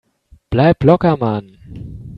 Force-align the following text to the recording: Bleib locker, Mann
Bleib 0.49 0.81
locker, 0.83 1.15
Mann 1.17 1.59